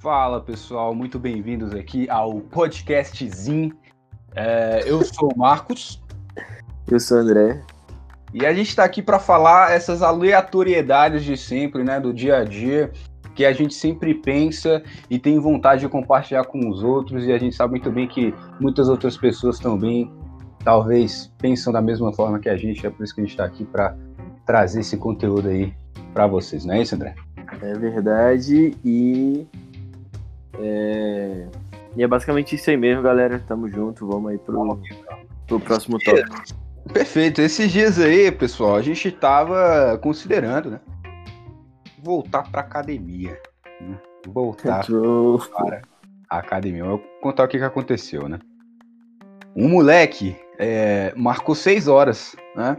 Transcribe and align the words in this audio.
Fala 0.00 0.40
pessoal, 0.40 0.94
muito 0.94 1.18
bem-vindos 1.18 1.74
aqui 1.74 2.08
ao 2.08 2.40
podcastzinho. 2.40 3.70
É, 4.34 4.82
eu 4.86 5.04
sou 5.04 5.30
o 5.30 5.38
Marcos. 5.38 6.02
Eu 6.90 6.98
sou 6.98 7.18
o 7.18 7.20
André. 7.20 7.62
E 8.32 8.46
a 8.46 8.54
gente 8.54 8.70
está 8.70 8.82
aqui 8.82 9.02
para 9.02 9.18
falar 9.18 9.72
essas 9.72 10.00
aleatoriedades 10.00 11.22
de 11.22 11.36
sempre, 11.36 11.84
né, 11.84 12.00
do 12.00 12.14
dia 12.14 12.38
a 12.38 12.44
dia, 12.44 12.90
que 13.34 13.44
a 13.44 13.52
gente 13.52 13.74
sempre 13.74 14.14
pensa 14.14 14.82
e 15.10 15.18
tem 15.18 15.38
vontade 15.38 15.82
de 15.82 15.88
compartilhar 15.90 16.44
com 16.44 16.70
os 16.70 16.82
outros, 16.82 17.26
e 17.26 17.32
a 17.32 17.36
gente 17.36 17.54
sabe 17.54 17.72
muito 17.72 17.92
bem 17.92 18.08
que 18.08 18.34
muitas 18.58 18.88
outras 18.88 19.18
pessoas 19.18 19.58
também, 19.58 20.10
talvez, 20.64 21.30
pensam 21.36 21.70
da 21.70 21.82
mesma 21.82 22.10
forma 22.10 22.38
que 22.38 22.48
a 22.48 22.56
gente, 22.56 22.86
é 22.86 22.88
por 22.88 23.04
isso 23.04 23.14
que 23.14 23.20
a 23.20 23.24
gente 23.24 23.32
está 23.32 23.44
aqui 23.44 23.66
para 23.66 23.94
trazer 24.46 24.80
esse 24.80 24.96
conteúdo 24.96 25.50
aí 25.50 25.74
para 26.14 26.26
vocês, 26.26 26.64
não 26.64 26.72
é 26.72 26.80
isso, 26.80 26.94
André? 26.94 27.14
É 27.60 27.74
verdade, 27.74 28.74
e 28.82 29.46
é... 30.62 31.48
e 31.96 32.02
é 32.02 32.06
basicamente 32.06 32.54
isso 32.54 32.70
aí 32.70 32.76
mesmo, 32.76 33.02
galera. 33.02 33.42
Tamo 33.46 33.68
junto, 33.68 34.06
vamos 34.06 34.30
aí 34.30 34.38
pro, 34.38 34.80
pro 35.46 35.60
próximo 35.60 35.98
tópico. 35.98 36.42
Perfeito. 36.92 37.40
Esses 37.40 37.70
dias 37.70 37.98
aí, 37.98 38.30
pessoal, 38.30 38.76
a 38.76 38.82
gente 38.82 39.10
tava 39.10 39.98
considerando, 40.02 40.70
né? 40.70 40.80
Voltar 42.02 42.50
pra 42.50 42.62
academia. 42.62 43.38
Né? 43.80 43.98
Voltar 44.26 44.86
para 45.52 45.82
a 46.28 46.38
academia. 46.38 46.82
Eu 46.82 46.88
vou 46.88 47.02
contar 47.20 47.44
o 47.44 47.48
que, 47.48 47.58
que 47.58 47.64
aconteceu, 47.64 48.28
né? 48.28 48.38
Um 49.54 49.68
moleque 49.68 50.36
é, 50.58 51.12
marcou 51.16 51.54
seis 51.54 51.88
horas, 51.88 52.36
né? 52.54 52.76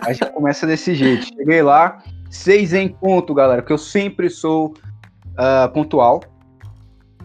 A 0.00 0.12
gente 0.12 0.30
começa 0.32 0.66
desse 0.66 0.94
jeito. 0.94 1.26
Cheguei 1.26 1.62
lá, 1.62 2.02
seis 2.30 2.72
em 2.72 2.88
ponto, 2.88 3.34
galera, 3.34 3.62
que 3.62 3.72
eu 3.72 3.78
sempre 3.78 4.30
sou 4.30 4.74
uh, 5.38 5.72
pontual. 5.72 6.22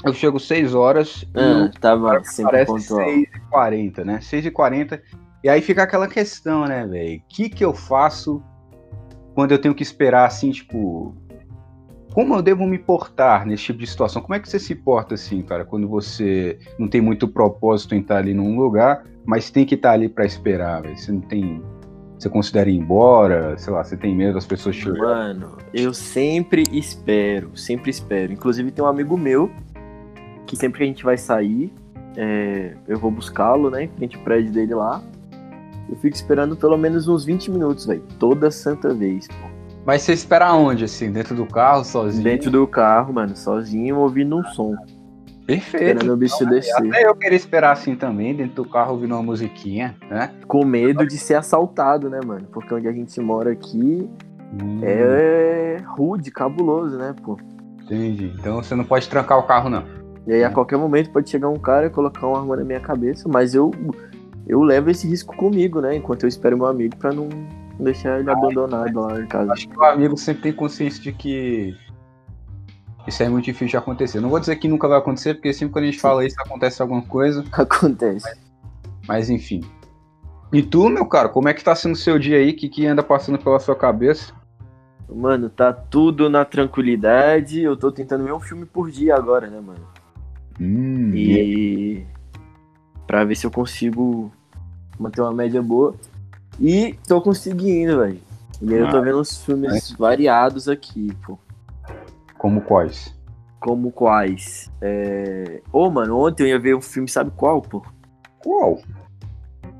Eu 0.04 0.14
chego 0.14 0.40
6 0.40 0.76
horas. 0.76 1.26
Ah, 1.34 1.72
tava 1.80 2.24
sempre 2.24 2.66
pontual. 2.66 3.00
6h40, 3.52 4.04
né? 4.04 4.20
6h40. 4.20 5.02
E 5.44 5.50
aí 5.50 5.62
fica 5.62 5.84
aquela 5.84 6.08
questão, 6.08 6.66
né, 6.66 6.86
velho? 6.86 7.20
O 7.20 7.22
que, 7.28 7.50
que 7.50 7.64
eu 7.64 7.74
faço 7.74 8.44
quando 9.34 9.52
eu 9.52 9.60
tenho 9.60 9.74
que 9.74 9.84
esperar, 9.84 10.26
assim, 10.26 10.52
tipo. 10.52 11.16
Como 12.14 12.36
eu 12.36 12.44
devo 12.44 12.68
me 12.68 12.78
portar 12.78 13.46
nesse 13.46 13.64
tipo 13.64 13.80
de 13.80 13.88
situação? 13.88 14.22
Como 14.22 14.36
é 14.36 14.40
que 14.40 14.48
você 14.48 14.60
se 14.60 14.76
porta, 14.76 15.16
assim, 15.16 15.42
cara, 15.42 15.66
quando 15.66 15.88
você 15.88 16.60
não 16.78 16.88
tem 16.88 17.02
muito 17.02 17.28
propósito 17.28 17.96
em 17.96 18.02
estar 18.02 18.18
ali 18.18 18.36
num 18.36 18.56
lugar, 18.60 19.04
mas 19.26 19.50
tem 19.50 19.66
que 19.66 19.74
estar 19.74 19.94
ali 19.94 20.08
para 20.08 20.24
esperar, 20.24 20.84
velho? 20.84 20.96
Você 20.96 21.12
não 21.12 21.22
tem. 21.22 21.64
Você 22.20 22.30
considera 22.30 22.70
ir 22.70 22.78
embora? 22.78 23.58
Sei 23.58 23.74
lá, 23.74 23.84
você 23.84 23.98
tem 23.98 24.16
medo 24.16 24.36
das 24.36 24.46
pessoas 24.46 24.76
chegarem? 24.76 25.02
Mano, 25.02 25.58
eu 25.74 25.94
sempre 25.94 26.64
espero, 26.72 27.58
sempre 27.58 27.90
espero. 27.90 28.32
Inclusive 28.32 28.70
tem 28.72 28.86
um 28.86 28.88
amigo 28.88 29.18
meu 29.18 29.52
que 30.46 30.56
sempre 30.56 30.80
que 30.80 30.84
a 30.84 30.88
gente 30.88 31.04
vai 31.04 31.18
sair, 31.18 31.74
é, 32.16 32.76
eu 32.88 32.98
vou 32.98 33.12
buscá-lo, 33.12 33.70
né, 33.70 33.84
em 33.84 33.88
frente 33.90 34.18
ao 34.18 34.24
prédio 34.24 34.52
dele 34.52 34.74
lá. 34.74 35.02
Eu 35.90 35.96
fico 35.98 36.16
esperando 36.16 36.56
pelo 36.56 36.78
menos 36.78 37.08
uns 37.08 37.26
20 37.26 37.52
minutos, 37.52 37.86
velho. 37.86 38.04
Toda 38.18 38.50
santa 38.50 38.94
vez, 38.94 39.28
pô. 39.28 39.54
Mas 39.86 40.02
você 40.02 40.14
espera 40.14 40.54
onde, 40.54 40.86
assim? 40.86 41.12
Dentro 41.12 41.36
do 41.36 41.46
carro, 41.46 41.84
sozinho? 41.84 42.24
Dentro 42.24 42.50
do 42.50 42.66
carro, 42.66 43.14
mano, 43.14 43.36
sozinho, 43.36 43.98
ouvindo 43.98 44.38
um 44.38 44.44
som. 44.46 44.76
Perfeito. 45.46 45.84
Esperando 45.84 46.14
o 46.14 46.18
bicho 46.18 46.36
então, 46.36 46.50
descer. 46.50 46.88
Até 46.88 47.06
eu 47.06 47.16
queria 47.16 47.36
esperar 47.36 47.72
assim 47.74 47.96
também, 47.96 48.34
dentro 48.34 48.64
do 48.64 48.70
carro, 48.70 48.94
ouvindo 48.94 49.14
uma 49.14 49.24
musiquinha, 49.24 49.96
né? 50.10 50.32
Com 50.48 50.64
medo 50.64 51.06
de 51.06 51.18
ser 51.18 51.36
assaltado, 51.36 52.10
né, 52.10 52.22
mano? 52.26 52.48
Porque 52.52 52.74
onde 52.74 52.88
a 52.88 52.94
gente 52.94 53.20
mora 53.20 53.52
aqui 53.52 54.10
hum. 54.54 54.80
é 54.82 55.84
rude, 55.86 56.32
cabuloso, 56.32 56.98
né, 56.98 57.14
pô? 57.22 57.38
Entendi. 57.84 58.34
Então 58.40 58.64
você 58.64 58.74
não 58.74 58.86
pode 58.86 59.10
trancar 59.10 59.38
o 59.38 59.44
carro, 59.44 59.70
não. 59.70 59.84
E 60.26 60.34
aí 60.34 60.44
a 60.44 60.50
qualquer 60.50 60.78
momento 60.78 61.12
pode 61.12 61.30
chegar 61.30 61.50
um 61.50 61.60
cara 61.60 61.88
e 61.88 61.90
colocar 61.90 62.28
uma 62.28 62.40
arma 62.40 62.56
na 62.56 62.64
minha 62.64 62.80
cabeça, 62.80 63.28
mas 63.28 63.54
eu 63.54 63.72
eu 64.48 64.62
levo 64.62 64.90
esse 64.90 65.08
risco 65.08 65.36
comigo, 65.36 65.80
né? 65.82 65.96
Enquanto 65.96 66.24
eu 66.24 66.30
espero 66.30 66.58
meu 66.58 66.68
amigo 66.68 66.96
para 66.98 67.14
não 67.14 67.30
deixar 67.80 68.20
ele 68.20 68.30
abandonado 68.30 69.00
lá 69.00 69.20
em 69.20 69.28
casa. 69.28 69.54
Acho 69.54 69.68
que 69.68 69.78
o 69.78 69.84
amigo 69.84 70.18
sempre 70.18 70.44
tem 70.44 70.54
consciência 70.54 71.02
de 71.02 71.12
que 71.12 71.76
isso 73.08 73.22
é 73.24 73.30
muito 73.30 73.46
difícil 73.46 73.68
de 73.68 73.78
acontecer. 73.78 74.20
Não 74.20 74.30
vou 74.30 74.40
dizer 74.40 74.56
que 74.58 74.68
nunca 74.68 74.88
vai 74.88 74.98
acontecer, 74.98 75.34
porque 75.36 75.54
sempre 75.54 75.74
quando 75.74 75.84
a 75.84 75.88
gente 75.88 76.00
fala 76.00 76.26
isso 76.26 76.40
acontece 76.40 76.82
alguma 76.82 77.02
coisa. 77.02 77.44
Acontece. 77.52 78.26
Mas, 78.26 79.08
mas 79.08 79.30
enfim. 79.30 79.62
E 80.52 80.62
tu, 80.62 80.88
meu 80.90 81.06
cara, 81.06 81.30
como 81.30 81.50
é 81.50 81.54
que 81.54 81.64
tá 81.64 81.76
sendo 81.76 81.94
o 81.94 81.98
seu 81.98 82.20
dia 82.20 82.38
aí? 82.38 82.52
O 82.52 82.56
que, 82.56 82.70
que 82.70 82.86
anda 82.86 83.02
passando 83.02 83.40
pela 83.40 83.60
sua 83.60 83.76
cabeça? 83.76 84.34
Mano, 85.10 85.50
tá 85.50 85.74
tudo 85.74 86.30
na 86.30 86.46
tranquilidade. 86.46 87.62
Eu 87.62 87.76
tô 87.76 87.92
tentando 87.92 88.24
ver 88.24 88.34
um 88.34 88.40
filme 88.40 88.66
por 88.66 88.90
dia 88.90 89.16
agora, 89.16 89.48
né, 89.48 89.60
mano? 89.60 89.86
Hum, 90.60 91.12
e 91.14 92.06
para 93.08 93.24
ver 93.24 93.36
se 93.36 93.46
eu 93.46 93.52
consigo 93.52 94.32
manter 95.00 95.22
uma 95.22 95.34
média 95.34 95.62
boa. 95.62 95.96
E 96.60 96.96
tô 97.08 97.22
conseguindo, 97.22 98.00
velho. 98.00 98.20
E 98.62 98.74
aí 98.74 98.80
ah, 98.80 98.86
eu 98.86 98.90
tô 98.90 98.98
ah, 98.98 99.02
vendo 99.02 99.20
uns 99.20 99.44
filmes 99.44 99.92
é. 99.92 99.96
variados 99.98 100.70
aqui, 100.70 101.12
pô. 101.26 101.38
Como 102.38 102.62
quais? 102.62 103.14
Como 103.60 103.92
quais? 103.92 104.72
É... 104.82 105.62
Ô, 105.72 105.86
oh, 105.86 105.90
mano, 105.90 106.18
ontem 106.18 106.44
eu 106.44 106.48
ia 106.48 106.60
ver 106.60 106.76
um 106.76 106.82
filme, 106.82 107.10
sabe 107.10 107.32
qual, 107.36 107.62
pô? 107.62 107.84
Qual? 108.40 108.80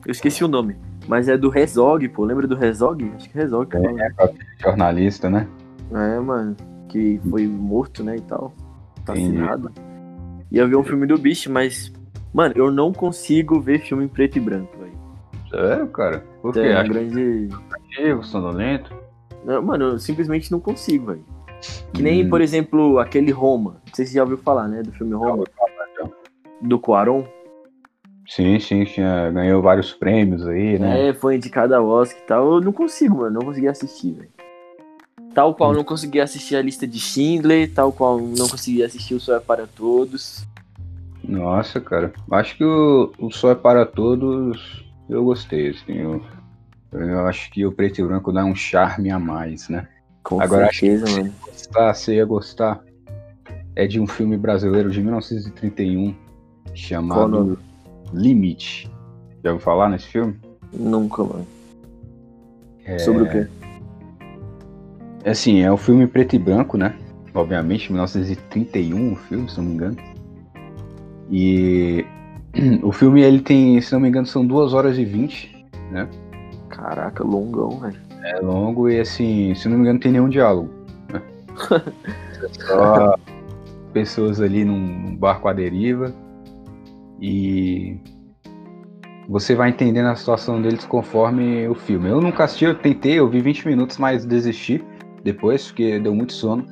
Eu 0.06 0.12
esqueci 0.12 0.44
o 0.44 0.48
nome. 0.48 0.76
Mas 1.08 1.28
é 1.28 1.38
do 1.38 1.50
Rezog, 1.50 2.08
pô. 2.10 2.24
Lembra 2.24 2.48
do 2.48 2.56
Rezog? 2.56 3.12
Acho 3.16 3.30
que 3.30 3.38
Rezog. 3.38 3.76
É, 3.76 3.80
é, 3.80 4.26
é 4.26 4.34
jornalista, 4.58 5.30
né? 5.30 5.48
É, 5.92 6.20
mano. 6.20 6.56
Que 6.88 7.20
foi 7.30 7.48
morto, 7.48 8.04
né, 8.04 8.18
e 8.18 8.22
tal. 8.22 8.54
Assassinado. 9.04 9.70
Entendi 9.70 9.93
ia 10.54 10.68
ver 10.68 10.76
um 10.76 10.84
filme 10.84 11.08
do 11.08 11.18
Beast, 11.18 11.48
mas, 11.48 11.92
mano, 12.32 12.54
eu 12.56 12.72
não 12.72 12.94
consigo 12.94 13.60
ver 13.60 13.80
filme 13.80 14.06
em 14.06 14.08
preto 14.08 14.38
e 14.38 14.40
branco, 14.40 14.78
velho. 14.78 14.94
Sério, 15.50 15.88
cara? 15.88 16.24
Por 16.42 16.54
quê? 16.54 16.60
É 16.60 16.80
um 16.80 16.88
grande. 16.88 17.50
Ativo, 17.72 18.24
sonolento? 18.24 18.94
Não, 19.44 19.62
mano, 19.62 19.86
eu 19.86 20.00
simplesmente 20.00 20.52
não 20.52 20.60
consigo, 20.60 21.08
velho. 21.08 21.26
Que 21.94 22.04
nem, 22.04 22.26
hum. 22.26 22.30
por 22.30 22.40
exemplo, 22.40 23.00
aquele 23.00 23.32
Roma. 23.32 23.82
Não 23.88 23.94
sei 23.96 24.06
se 24.06 24.12
você 24.12 24.18
já 24.18 24.24
ouviu 24.24 24.38
falar, 24.38 24.68
né? 24.68 24.84
Do 24.84 24.92
filme 24.92 25.14
Roma. 25.16 25.44
Do 26.62 26.80
Quaron. 26.80 27.26
Sim, 28.28 28.58
sim, 28.60 28.86
tinha, 28.86 29.32
ganhou 29.32 29.62
vários 29.62 29.92
prêmios 29.92 30.48
aí, 30.48 30.80
né? 30.80 31.10
É, 31.10 31.14
foi 31.14 31.36
indicado 31.36 31.76
a 31.76 31.82
Oscar 31.82 32.22
e 32.22 32.26
tal. 32.26 32.54
Eu 32.54 32.62
não 32.62 32.72
consigo, 32.72 33.18
mano. 33.18 33.40
Não 33.40 33.42
consegui 33.42 33.68
assistir, 33.68 34.14
velho. 34.14 34.30
Tal 35.34 35.56
qual 35.56 35.74
não 35.74 35.84
consegui 35.84 36.20
assistir 36.20 36.56
a 36.56 36.62
lista 36.62 36.88
de 36.88 37.00
Schindler, 37.00 37.72
tal 37.74 37.92
qual 37.92 38.20
não 38.20 38.48
consegui 38.48 38.84
assistir 38.84 39.16
o 39.16 39.20
Sol 39.20 39.36
é 39.36 39.40
para 39.40 39.66
Todos. 39.68 40.46
Nossa, 41.24 41.82
cara. 41.82 42.14
Acho 42.32 42.58
que 42.58 42.64
o, 42.64 43.12
o 43.18 43.32
Sol 43.32 43.52
é 43.52 43.56
para 43.56 43.86
Todos 43.86 44.84
eu 45.10 45.24
gostei, 45.24 45.70
assim. 45.70 45.94
Eu, 45.94 46.22
eu 46.92 47.28
acho 47.28 47.52
que 47.52 47.66
o 47.66 47.72
preto 47.72 48.00
e 48.00 48.04
branco 48.04 48.32
dá 48.32 48.44
um 48.46 48.56
charme 48.56 49.12
a 49.12 49.20
mais, 49.20 49.70
né? 49.70 49.88
Com 50.24 50.42
Agora, 50.42 50.70
certeza, 50.72 51.06
acho 51.06 51.16
que 51.16 51.22
mano. 51.22 51.34
Gostar, 51.42 51.94
você 51.94 52.16
ia 52.16 52.26
gostar. 52.26 52.84
É 53.76 53.88
de 53.88 54.00
um 54.00 54.08
filme 54.08 54.38
brasileiro 54.38 54.90
de 54.90 55.02
1931 55.02 56.16
chamado 56.74 57.58
Limite. 58.14 58.90
Já 59.44 59.52
ouviu 59.52 59.64
falar 59.64 59.90
nesse 59.90 60.08
filme? 60.08 60.40
Nunca, 60.72 61.24
mano. 61.24 61.48
É... 62.86 63.00
Sobre 63.00 63.24
o 63.24 63.30
quê? 63.30 63.48
É 65.24 65.32
assim, 65.32 65.62
é 65.62 65.72
um 65.72 65.78
filme 65.78 66.06
preto 66.06 66.36
e 66.36 66.40
branco, 66.40 66.78
né? 66.78 66.96
Obviamente, 67.34 67.92
1931 67.92 69.14
o 69.14 69.16
filme, 69.16 69.50
se 69.50 69.58
não 69.58 69.66
me 69.66 69.74
engano. 69.74 69.98
E 71.32 72.06
o 72.84 72.92
filme, 72.92 73.22
ele 73.22 73.40
tem, 73.40 73.80
se 73.80 73.94
não 73.94 74.02
me 74.02 74.10
engano, 74.10 74.28
são 74.28 74.46
2 74.46 74.74
horas 74.74 74.98
e 74.98 75.06
20, 75.06 75.66
né? 75.92 76.08
Caraca, 76.70 77.24
longão, 77.24 77.80
velho. 77.80 78.00
É 78.24 78.40
longo 78.40 78.90
e 78.90 79.00
assim, 79.00 79.54
se 79.56 79.68
não 79.68 79.78
me 79.78 79.84
engano, 79.84 80.00
tem 80.00 80.12
nenhum 80.12 80.30
diálogo. 80.30 80.70
Né? 81.12 81.22
Só 82.68 83.16
pessoas 83.94 84.42
ali 84.42 84.66
num 84.66 85.16
barco 85.16 85.48
à 85.48 85.54
deriva. 85.54 86.14
E 87.22 87.98
você 89.30 89.56
vai 89.56 89.70
entendendo 89.70 90.08
a 90.08 90.16
situação 90.16 90.62
deles 90.62 90.84
conforme 90.86 91.68
o 91.70 91.76
filme. 91.76 92.10
Eu 92.10 92.20
nunca 92.20 92.44
assisti, 92.44 92.66
eu 92.66 92.76
tentei, 92.76 93.20
eu 93.20 93.30
vi 93.30 93.40
20 93.40 93.68
minutos, 93.68 93.98
mas 93.98 94.26
desisti 94.26 94.84
depois, 95.24 95.68
porque 95.68 96.00
deu 96.00 96.14
muito 96.14 96.34
sono. 96.34 96.66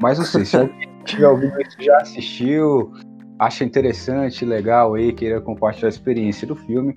Mas 0.00 0.18
não 0.18 0.24
sei, 0.24 0.44
se 0.44 0.56
alguém 0.56 0.88
tiver 1.04 1.28
ouvido 1.28 1.60
isso, 1.60 1.76
já 1.80 1.96
assistiu, 1.98 2.92
acha 3.38 3.64
interessante, 3.64 4.44
legal 4.44 4.94
aí, 4.94 5.12
queira 5.12 5.40
compartilhar 5.40 5.88
a 5.88 5.90
experiência 5.90 6.46
do 6.46 6.56
filme, 6.56 6.94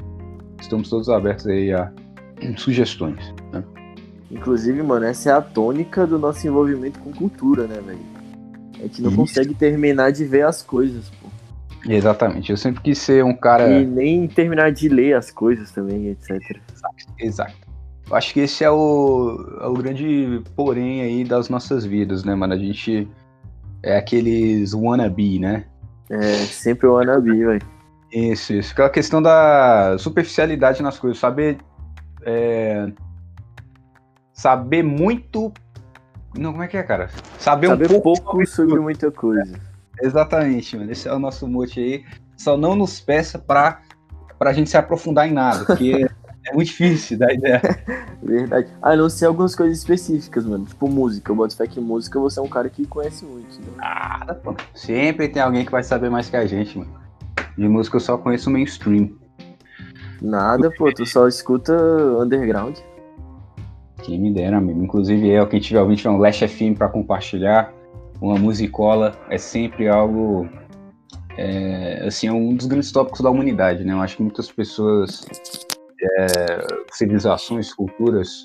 estamos 0.59 0.89
todos 0.89 1.09
abertos 1.09 1.47
aí 1.47 1.71
a 1.71 1.91
sugestões. 2.57 3.33
Né? 3.51 3.63
Inclusive, 4.31 4.81
mano, 4.83 5.05
essa 5.05 5.29
é 5.29 5.33
a 5.33 5.41
tônica 5.41 6.05
do 6.05 6.19
nosso 6.19 6.45
envolvimento 6.45 6.99
com 6.99 7.11
cultura, 7.11 7.67
né, 7.67 7.81
velho? 7.81 7.99
A 8.75 8.83
gente 8.83 9.01
não 9.01 9.09
isso. 9.09 9.19
consegue 9.19 9.53
terminar 9.53 10.11
de 10.11 10.23
ver 10.25 10.45
as 10.45 10.61
coisas, 10.61 11.09
pô. 11.21 11.27
Exatamente, 11.87 12.51
eu 12.51 12.57
sempre 12.57 12.81
quis 12.81 12.97
ser 12.97 13.23
um 13.23 13.35
cara. 13.35 13.69
E 13.69 13.85
nem 13.85 14.27
terminar 14.27 14.71
de 14.71 14.89
ler 14.89 15.15
as 15.15 15.31
coisas 15.31 15.71
também, 15.71 16.09
etc. 16.09 16.31
Exato. 16.73 16.95
Exato. 17.17 17.68
Eu 18.09 18.15
acho 18.15 18.33
que 18.33 18.39
esse 18.39 18.63
é 18.63 18.71
o, 18.71 19.59
é 19.61 19.67
o 19.67 19.73
grande 19.73 20.41
porém 20.55 21.01
aí 21.01 21.23
das 21.23 21.47
nossas 21.47 21.85
vidas, 21.85 22.23
né, 22.23 22.33
mano? 22.33 22.53
A 22.53 22.57
gente 22.57 23.07
é 23.83 23.97
aqueles 23.97 24.73
wannabe, 24.73 25.39
né? 25.39 25.65
É, 26.09 26.33
sempre 26.37 26.87
o 26.87 26.93
wannabe, 26.93 27.45
velho. 27.45 27.61
Isso, 28.11 28.53
isso. 28.53 28.71
Aquela 28.73 28.89
questão 28.89 29.21
da 29.21 29.95
superficialidade 29.99 30.81
nas 30.81 30.97
coisas. 30.97 31.19
Saber. 31.19 31.57
É, 32.23 32.91
saber 34.33 34.83
muito. 34.83 35.53
Não, 36.35 36.51
como 36.51 36.63
é 36.63 36.67
que 36.67 36.77
é, 36.77 36.83
cara? 36.83 37.09
Saber, 37.37 37.67
saber 37.67 37.91
um 37.91 38.01
pouco, 38.01 38.23
pouco 38.23 38.47
sobre 38.47 38.79
muita 38.79 39.11
coisa. 39.11 39.59
Exatamente, 40.01 40.75
mano. 40.75 40.91
Esse 40.91 41.07
é 41.07 41.13
o 41.13 41.19
nosso 41.19 41.47
mote 41.47 41.79
aí. 41.79 42.05
Só 42.35 42.57
não 42.57 42.75
nos 42.75 42.99
peça 42.99 43.37
pra, 43.37 43.81
pra 44.39 44.53
gente 44.53 44.69
se 44.69 44.77
aprofundar 44.77 45.27
em 45.27 45.33
nada, 45.33 45.65
porque 45.65 45.91
é 46.05 46.08
muito 46.59 46.67
difícil 46.67 47.17
dar 47.17 47.31
ideia. 47.33 47.61
Verdade. 48.21 48.67
A 48.81 48.95
não 48.95 49.09
ser 49.09 49.25
algumas 49.25 49.55
coisas 49.55 49.77
específicas, 49.77 50.45
mano. 50.45 50.65
Tipo 50.65 50.89
música. 50.89 51.31
Eu 51.31 51.35
boto 51.35 51.55
fé 51.55 51.67
que 51.67 51.79
música 51.79 52.19
você 52.19 52.39
é 52.39 52.43
um 52.43 52.47
cara 52.47 52.69
que 52.69 52.85
conhece 52.85 53.25
muito. 53.25 53.59
Né? 53.59 53.67
Nada, 53.77 54.35
pô. 54.35 54.55
Sempre 54.73 55.29
tem 55.29 55.41
alguém 55.41 55.65
que 55.65 55.71
vai 55.71 55.83
saber 55.83 56.09
mais 56.09 56.29
que 56.29 56.35
a 56.35 56.45
gente, 56.45 56.77
mano. 56.77 56.91
De 57.57 57.67
música 57.67 57.97
eu 57.97 58.01
só 58.01 58.17
conheço 58.17 58.49
mainstream. 58.49 59.11
Nada, 60.21 60.71
pô. 60.71 60.91
Tu 60.93 61.05
só 61.05 61.27
escuta 61.27 61.73
underground. 62.21 62.77
Quem 64.03 64.19
me 64.19 64.33
dera, 64.33 64.57
amigo. 64.57 64.83
Inclusive 64.83 65.27
eu, 65.29 65.47
quem 65.47 65.59
tiver 65.59 65.81
ouvindo, 65.81 65.97
tiver 65.97 66.09
um 66.09 66.17
Lash 66.17 66.39
FM 66.39 66.77
pra 66.77 66.89
compartilhar 66.89 67.73
uma 68.21 68.37
musicola 68.37 69.17
é 69.29 69.37
sempre 69.37 69.87
algo 69.87 70.47
é, 71.37 72.03
assim 72.05 72.27
é 72.27 72.31
um 72.31 72.53
dos 72.53 72.65
grandes 72.65 72.91
tópicos 72.91 73.21
da 73.21 73.29
humanidade 73.29 73.83
né 73.83 73.93
eu 73.93 74.01
acho 74.01 74.17
que 74.17 74.23
muitas 74.23 74.51
pessoas 74.51 75.25
é, 76.01 76.67
civilizações 76.91 77.73
culturas 77.73 78.43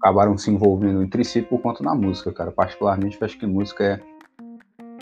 acabaram 0.00 0.36
se 0.36 0.50
envolvendo 0.50 1.02
entre 1.02 1.24
si 1.24 1.42
por 1.42 1.60
conta 1.60 1.82
da 1.82 1.94
música 1.94 2.32
cara 2.32 2.50
particularmente 2.50 3.18
eu 3.20 3.24
acho 3.24 3.38
que 3.38 3.46
música 3.46 4.00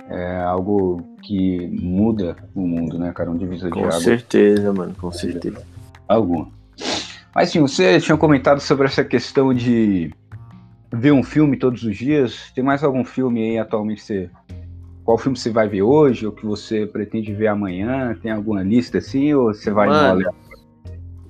é, 0.09 0.17
é 0.17 0.41
algo 0.43 1.03
que 1.23 1.67
muda 1.69 2.37
o 2.55 2.67
mundo 2.67 2.99
né 2.99 3.13
cara 3.13 3.31
um 3.31 3.37
divisor 3.37 3.71
de 3.71 3.79
água 3.79 3.93
com 3.93 4.01
certeza 4.01 4.73
mano 4.73 4.95
com 4.95 5.13
certeza 5.13 5.63
alguma 6.09 6.49
mas 7.35 7.51
sim 7.51 7.61
você 7.61 8.01
tinha 8.01 8.17
comentado 8.17 8.61
sobre 8.61 8.87
essa 8.87 9.05
questão 9.05 9.53
de 9.53 10.13
ver 10.95 11.13
um 11.13 11.23
filme 11.23 11.57
todos 11.57 11.83
os 11.83 11.97
dias? 11.97 12.53
Tem 12.55 12.63
mais 12.63 12.85
algum 12.85 13.05
filme 13.05 13.43
aí 13.43 13.59
atualmente 13.59 14.03
você. 14.03 14.31
Qual 15.05 15.19
filme 15.19 15.37
você 15.37 15.51
vai 15.51 15.69
ver 15.69 15.83
hoje 15.83 16.27
ou 16.27 16.33
que 16.33 16.47
você 16.47 16.87
pretende 16.87 17.35
ver 17.35 17.49
amanhã? 17.49 18.17
Tem 18.23 18.31
alguma 18.31 18.63
lista 18.63 18.99
assim 18.99 19.35
ou 19.35 19.53
você 19.53 19.71
vai 19.71 19.89
Mano, 19.89 20.25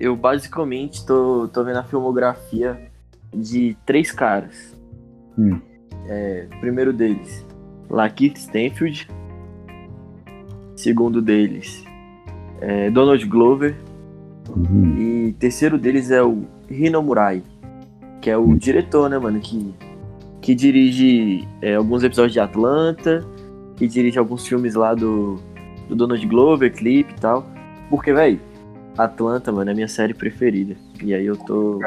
Eu 0.05 0.17
basicamente 0.17 1.05
tô, 1.07 1.49
tô 1.49 1.65
vendo 1.65 1.79
a 1.79 1.85
filmografia 1.85 2.91
de 3.33 3.77
três 3.87 4.13
caras. 4.13 4.77
Hum. 5.39 5.61
É, 6.07 6.47
primeiro 6.61 6.93
deles, 6.93 7.45
Lakeith 7.89 8.37
Stanfield. 8.37 9.09
Segundo 10.77 11.23
deles, 11.23 11.85
é 12.61 12.91
Donald 12.91 13.25
Glover. 13.27 13.77
Uhum. 14.49 14.99
E 14.99 15.33
terceiro 15.33 15.79
deles 15.79 16.11
é 16.11 16.23
o 16.23 16.45
Hino 16.69 17.03
Murai 17.03 17.43
que 18.25 18.31
é 18.31 18.39
o 18.39 18.57
diretor, 18.57 19.11
né, 19.11 19.19
mano, 19.19 19.39
que, 19.39 19.75
que 20.41 20.55
dirige 20.55 21.47
é, 21.61 21.75
alguns 21.75 22.03
episódios 22.03 22.33
de 22.33 22.41
Atlanta, 22.41 23.23
que 23.77 23.87
dirige 23.87 24.19
alguns 24.19 24.49
filmes 24.49 24.75
lá 24.75 24.95
do, 24.95 25.39
do 25.91 25.95
Donald 25.95 26.27
Glover, 26.27 26.73
clipe 26.73 27.13
e 27.13 27.21
tal. 27.21 27.47
Porque, 27.91 28.15
velho, 28.15 28.41
Atlanta, 28.97 29.51
mano, 29.53 29.71
é 29.71 29.73
a 29.73 29.75
minha 29.75 29.89
série 29.89 30.15
preferida. 30.15 30.77
E 31.03 31.15
aí 31.15 31.27
eu 31.27 31.37
tô 31.37 31.81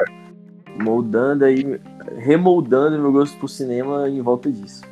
moldando 0.80 1.44
aí, 1.44 1.80
remoldando 2.16 3.00
meu 3.00 3.12
gosto 3.12 3.36
pro 3.38 3.48
cinema 3.48 4.08
em 4.08 4.20
volta 4.20 4.50
disso. 4.50 4.82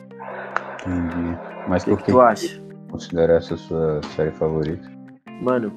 Entendi. 0.86 1.38
Mas 1.68 1.84
por 1.84 1.98
que, 1.98 2.04
que 2.04 2.12
tu 2.12 2.20
acha? 2.20 2.60
Considera 2.90 3.34
essa 3.34 3.54
a 3.54 3.56
sua 3.56 4.00
série 4.14 4.30
favorita? 4.30 4.90
Mano, 5.42 5.72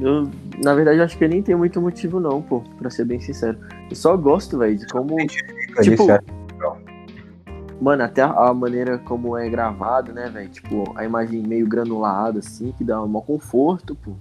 eu, 0.00 0.28
na 0.62 0.74
verdade, 0.74 1.00
acho 1.00 1.18
que 1.18 1.28
nem 1.28 1.42
tem 1.42 1.54
muito 1.54 1.80
motivo, 1.80 2.18
não, 2.18 2.40
pô, 2.40 2.60
pra 2.78 2.90
ser 2.90 3.04
bem 3.04 3.20
sincero. 3.20 3.58
Eu 3.90 3.96
só 3.96 4.16
gosto, 4.16 4.58
velho, 4.58 4.76
de 4.76 4.86
como. 4.86 5.16
Tipo, 5.82 6.06
mano, 7.80 8.02
até 8.02 8.22
a 8.22 8.54
maneira 8.54 8.98
como 8.98 9.36
é 9.36 9.48
gravado, 9.48 10.12
né, 10.12 10.28
velho? 10.28 10.48
Tipo, 10.48 10.84
a 10.96 11.04
imagem 11.04 11.42
meio 11.42 11.68
granulada, 11.68 12.38
assim, 12.38 12.72
que 12.72 12.84
dá 12.84 13.02
um 13.02 13.06
maior 13.06 13.22
conforto, 13.22 13.94
pô. 13.94 14.12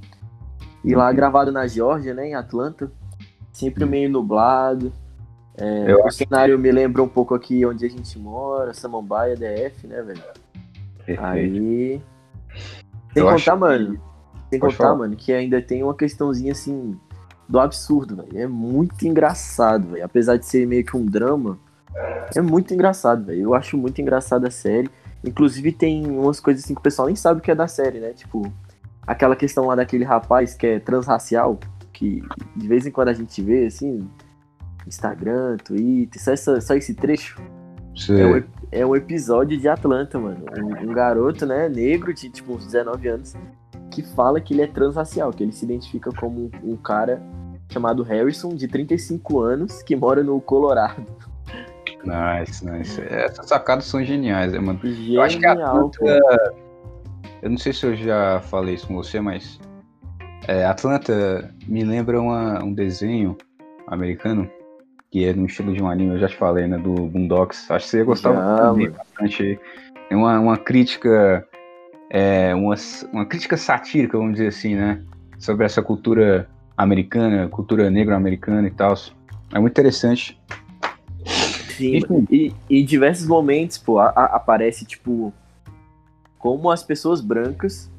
E 0.83 0.95
lá 0.95 1.09
uhum. 1.09 1.15
gravado 1.15 1.51
na 1.51 1.67
Geórgia, 1.67 2.13
né, 2.13 2.29
em 2.29 2.35
Atlanta, 2.35 2.91
sempre 3.51 3.85
meio 3.85 4.09
nublado. 4.09 4.91
É, 5.57 5.93
o 5.95 6.09
cenário 6.09 6.55
que... 6.55 6.61
me 6.61 6.71
lembra 6.71 7.03
um 7.03 7.07
pouco 7.07 7.35
aqui 7.35 7.65
onde 7.65 7.85
a 7.85 7.89
gente 7.89 8.17
mora, 8.17 8.73
Samambaia, 8.73 9.35
DF, 9.35 9.85
né, 9.85 10.01
velho? 10.01 10.23
Aí. 11.19 12.01
Sem 13.13 13.23
eu 13.23 13.29
contar, 13.29 13.55
mano. 13.55 13.93
Que 13.93 14.01
sem 14.51 14.59
contar, 14.59 14.77
falar. 14.77 14.95
mano, 14.95 15.15
que 15.15 15.31
ainda 15.31 15.61
tem 15.61 15.83
uma 15.83 15.95
questãozinha 15.95 16.51
assim 16.51 16.97
do 17.47 17.59
absurdo, 17.59 18.15
velho. 18.15 18.39
É 18.39 18.47
muito 18.47 19.05
engraçado, 19.05 19.89
velho. 19.89 20.05
Apesar 20.05 20.37
de 20.37 20.45
ser 20.45 20.65
meio 20.65 20.85
que 20.85 20.95
um 20.95 21.05
drama, 21.05 21.59
é 22.35 22.41
muito 22.41 22.73
engraçado, 22.73 23.25
velho. 23.25 23.41
Eu 23.41 23.53
acho 23.53 23.77
muito 23.77 24.01
engraçada 24.01 24.47
a 24.47 24.51
série. 24.51 24.89
Inclusive 25.23 25.71
tem 25.71 26.09
umas 26.09 26.39
coisas 26.39 26.63
assim 26.63 26.73
que 26.73 26.79
o 26.79 26.83
pessoal 26.83 27.07
nem 27.07 27.15
sabe 27.15 27.39
o 27.39 27.43
que 27.43 27.51
é 27.51 27.55
da 27.55 27.67
série, 27.67 27.99
né? 27.99 28.11
Tipo, 28.13 28.51
aquela 29.06 29.36
questão 29.36 29.65
lá 29.65 29.75
daquele 29.75 30.03
rapaz 30.03 30.53
que 30.53 30.68
é 30.68 30.80
transracial, 30.80 31.59
que 31.92 32.24
de 32.56 32.68
vez 32.68 32.86
em 32.86 32.92
quando 32.92 33.09
a 33.09 33.13
gente 33.13 33.42
vê, 33.42 33.65
assim, 33.65 34.07
Instagram, 34.88 35.57
Twitter, 35.57 36.21
só, 36.21 36.31
essa, 36.31 36.62
só 36.62 36.75
esse 36.75 36.94
trecho. 36.94 37.42
É 38.09 38.25
um, 38.25 38.44
é 38.71 38.86
um, 38.86 38.95
episódio 38.95 39.57
de 39.57 39.68
Atlanta, 39.68 40.18
mano. 40.18 40.45
Um, 40.57 40.89
um, 40.89 40.94
garoto, 40.94 41.45
né, 41.45 41.68
negro, 41.68 42.13
de 42.13 42.30
tipo 42.30 42.53
uns 42.53 42.65
19 42.65 43.07
anos, 43.07 43.36
que 43.92 44.01
fala 44.01 44.39
que 44.39 44.53
ele 44.53 44.62
é 44.62 44.68
transracial, 44.68 45.31
que 45.31 45.44
ele 45.44 45.51
se 45.51 45.65
identifica 45.65 46.09
como 46.12 46.50
um, 46.63 46.77
cara 46.77 47.21
chamado 47.69 48.01
Harrison, 48.03 48.56
de 48.56 48.68
35 48.68 49.39
anos, 49.39 49.83
que 49.83 49.95
mora 49.95 50.24
no 50.24 50.39
Colorado. 50.39 51.06
Nice, 52.03 52.65
nice. 52.65 53.01
Essas 53.01 53.48
sacadas 53.48 53.86
são 53.86 54.03
geniais, 54.03 54.53
né, 54.53 54.59
mano? 54.59 54.80
Genial, 54.81 55.15
eu 55.15 55.21
acho 55.21 55.38
que 55.38 55.45
a 55.45 55.51
Atlanta. 55.51 56.00
Eu 57.41 57.49
não 57.49 57.57
sei 57.57 57.73
se 57.73 57.85
eu 57.85 57.95
já 57.95 58.39
falei 58.41 58.75
isso 58.75 58.88
com 58.88 58.95
você, 58.95 59.19
mas. 59.19 59.59
É, 60.47 60.65
Atlanta 60.65 61.53
me 61.67 61.83
lembra 61.83 62.19
uma, 62.19 62.63
um 62.63 62.73
desenho 62.73 63.38
americano 63.88 64.49
que 65.11 65.25
é 65.25 65.33
no 65.33 65.45
estilo 65.45 65.74
de 65.74 65.83
um 65.83 65.89
anime, 65.89 66.13
eu 66.13 66.19
já 66.19 66.27
te 66.27 66.38
falei, 66.38 66.67
né? 66.67 66.77
Do 66.77 66.93
Boondocks. 66.93 67.69
Acho 67.69 67.86
que 67.86 67.91
você 67.91 67.98
ia 67.98 68.03
gostar 68.05 68.31
bastante. 68.31 69.60
Tem 70.07 70.17
uma, 70.17 70.39
uma 70.39 70.57
crítica 70.57 71.45
é, 72.13 72.53
uma, 72.53 72.75
uma 73.13 73.25
crítica 73.25 73.55
satírica, 73.55 74.17
vamos 74.17 74.33
dizer 74.33 74.48
assim, 74.48 74.75
né? 74.75 75.01
Sobre 75.39 75.65
essa 75.65 75.81
cultura 75.81 76.50
americana, 76.75 77.48
cultura 77.48 77.89
negro-americana 77.89 78.67
e 78.67 78.71
tal. 78.71 78.93
É 79.53 79.60
muito 79.60 79.71
interessante. 79.71 80.38
Sim, 81.69 82.01
e, 82.29 82.53
e, 82.69 82.81
em 82.81 82.86
diversos 82.86 83.25
momentos, 83.25 83.77
pô, 83.77 83.98
a, 83.98 84.10
a, 84.10 84.25
aparece, 84.36 84.86
tipo, 84.86 85.33
como 86.41 86.71
as 86.71 86.83
pessoas 86.83 87.21
brancas 87.21 87.89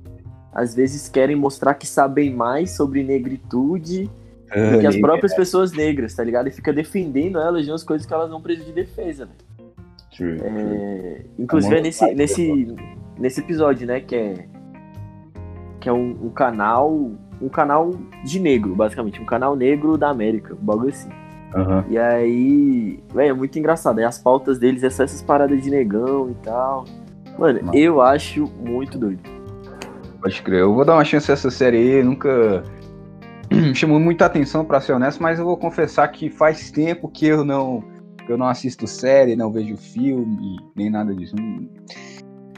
às 0.53 0.75
vezes 0.75 1.09
querem 1.09 1.35
mostrar 1.37 1.75
que 1.75 1.87
sabem 1.87 2.35
mais 2.35 2.73
sobre 2.73 3.03
negritude 3.03 4.05
do 4.05 4.81
que 4.81 4.87
as 4.87 4.97
próprias 4.97 5.33
é. 5.33 5.37
pessoas 5.37 5.73
negras, 5.73 6.15
tá 6.15 6.23
ligado? 6.23 6.49
E 6.49 6.51
fica 6.51 6.73
defendendo 6.73 7.39
elas 7.39 7.65
de 7.65 7.71
umas 7.71 7.83
coisas 7.83 8.07
que 8.07 8.13
elas 8.13 8.29
não 8.29 8.43
precisam 8.43 8.69
de 8.69 8.75
defesa, 8.75 9.25
né? 9.25 9.33
True, 10.15 10.39
é, 10.43 10.51
true. 10.51 11.31
Inclusive 11.39 11.77
é 11.77 11.81
nesse, 11.81 12.15
nesse, 12.15 12.77
nesse 13.19 13.41
episódio, 13.41 13.87
né? 13.87 14.01
Que 14.01 14.15
é, 14.15 14.49
que 15.81 15.89
é 15.89 15.93
um, 15.93 16.27
um, 16.27 16.29
canal. 16.29 17.13
Um 17.41 17.49
canal 17.49 17.91
de 18.25 18.39
negro, 18.39 18.75
basicamente. 18.75 19.23
Um 19.23 19.25
canal 19.25 19.57
negro 19.57 19.97
da 19.97 20.11
América. 20.11 20.53
Um 20.53 20.65
bagulho 20.65 20.91
assim. 20.91 21.09
Uhum. 21.55 21.85
E 21.89 21.97
aí. 21.97 23.03
Véio, 23.15 23.31
é 23.31 23.33
muito 23.33 23.59
engraçado. 23.59 24.01
Aí 24.01 24.05
as 24.05 24.19
pautas 24.19 24.59
deles 24.59 24.83
é 24.83 24.91
só 24.91 25.03
essas 25.03 25.23
paradas 25.23 25.63
de 25.63 25.71
negão 25.71 26.31
e 26.31 26.35
tal. 26.45 26.85
Mano, 27.39 27.61
Nossa. 27.63 27.79
eu 27.79 28.01
acho 28.01 28.47
muito 28.59 28.99
doido. 28.99 29.21
Pode 30.21 30.43
crer. 30.43 30.61
Eu 30.61 30.75
vou 30.75 30.85
dar 30.85 30.95
uma 30.95 31.05
chance 31.05 31.31
a 31.31 31.35
essa 31.35 31.51
série 31.51 31.77
aí. 31.77 32.03
Nunca 32.03 32.63
chamou 33.75 33.99
muita 33.99 34.27
atenção, 34.27 34.65
para 34.65 34.81
ser 34.81 34.93
honesto, 34.93 35.23
mas 35.23 35.39
eu 35.39 35.45
vou 35.45 35.57
confessar 35.57 36.09
que 36.09 36.31
faz 36.31 36.71
tempo 36.71 37.09
que 37.09 37.27
eu 37.27 37.45
não 37.45 37.83
eu 38.29 38.39
não 38.39 38.47
assisto 38.47 38.87
série, 38.87 39.37
não 39.37 39.53
vejo 39.53 39.77
filme, 39.77 40.57
nem 40.77 40.89
nada 40.89 41.15
disso. 41.15 41.35
Não, 41.37 41.69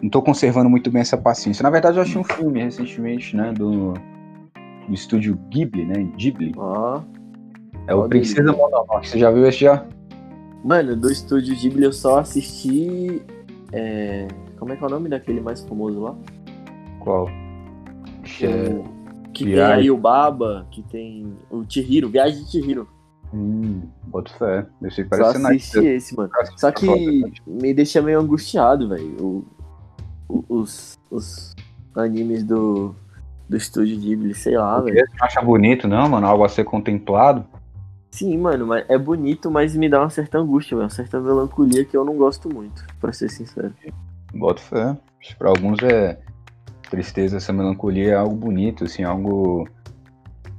não 0.03 0.11
tô 0.11 0.21
conservando 0.23 0.69
muito 0.69 0.91
bem 0.91 1.01
essa 1.01 1.17
paciência. 1.17 1.63
Na 1.63 1.71
verdade, 1.71 1.97
eu 1.97 2.03
achei 2.03 2.21
um 2.21 2.25
filme 2.25 2.63
recentemente, 2.63 3.35
né, 3.37 3.53
do, 3.53 3.95
do 4.87 4.95
estúdio 4.95 5.39
Ghibli, 5.49 5.87
né, 5.87 6.03
Ghibli. 6.17 6.53
Ó. 6.57 7.01
É 7.87 7.95
o 7.95 8.09
Princesa 8.09 8.53
Mononoke. 8.53 9.09
Você 9.09 9.19
já 9.19 9.31
viu 9.31 9.47
esse 9.47 9.61
já? 9.61 9.87
Mano, 10.63 10.97
do 10.97 11.11
estúdio 11.11 11.57
Ghibli 11.57 11.85
eu 11.85 11.93
só 11.93 12.21
assisti. 12.21 13.23
É... 13.73 14.29
Como 14.59 14.73
é 14.73 14.77
que 14.77 14.85
é 14.85 14.87
o 14.87 14.91
nome 14.91 15.09
daquele 15.09 15.41
mais 15.41 15.63
famoso 15.65 16.01
lá? 16.01 16.15
Qual? 17.01 17.29
Que, 18.23 18.47
é... 18.47 18.83
que 19.33 19.45
tem 19.45 19.61
aí 19.61 19.91
o 19.91 19.97
Baba, 19.97 20.67
que 20.71 20.83
tem 20.83 21.37
o 21.51 21.65
Chihiro, 21.69 22.09
Viagem 22.09 22.45
de 22.45 22.51
Chihiro. 22.51 22.89
Hum, 23.33 23.83
boto 24.07 24.33
fé. 24.39 24.67
Esse 24.83 25.03
Só 25.03 25.09
parece 25.11 25.47
assisti 25.47 25.79
nice. 25.79 25.89
esse, 25.89 26.17
mano. 26.17 26.31
Só 26.57 26.71
que 26.71 26.87
me 27.47 27.75
deixa 27.75 28.01
meio 28.01 28.21
angustiado, 28.21 28.89
velho. 28.89 29.45
Os, 30.29 30.97
os 31.11 31.55
animes 31.97 32.45
do, 32.45 32.95
do 33.49 33.57
estúdio 33.57 33.99
Ghibli, 33.99 34.35
sei 34.35 34.57
lá, 34.57 34.81
velho. 34.81 34.97
Você 34.97 35.17
não 35.19 35.27
acha 35.27 35.43
bonito, 35.43 35.89
não, 35.89 36.09
mano? 36.09 36.27
Algo 36.27 36.45
a 36.45 36.49
ser 36.49 36.65
contemplado? 36.65 37.45
Sim, 38.13 38.39
mano, 38.39 38.69
mas 38.69 38.85
é 38.89 38.97
bonito, 38.97 39.51
mas 39.51 39.75
me 39.75 39.89
dá 39.89 40.01
uma 40.01 40.11
certa 40.11 40.39
angústia. 40.39 40.77
Uma 40.77 40.89
certa 40.89 41.21
melancolia 41.21 41.85
que 41.85 41.97
eu 41.97 42.05
não 42.05 42.17
gosto 42.17 42.49
muito, 42.49 42.87
pra 43.01 43.13
ser 43.13 43.29
sincero. 43.29 43.75
Boto 44.35 44.61
fé. 44.61 44.97
Pra 45.39 45.49
alguns 45.49 45.83
é 45.83 46.19
tristeza, 46.91 47.39
essa 47.39 47.53
melancolia 47.53 48.13
é 48.13 48.15
algo 48.15 48.35
bonito, 48.37 48.85
assim, 48.85 49.03
algo 49.03 49.67